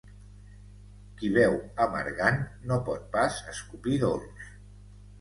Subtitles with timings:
[1.19, 4.53] Qui beu amargant no pot pas escopir dolç.